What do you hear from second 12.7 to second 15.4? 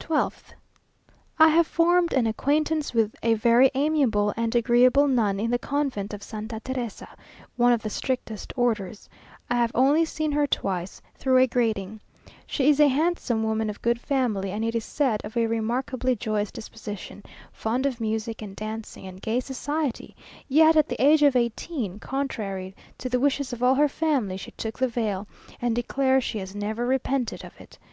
a handsome woman of good family, and it is said of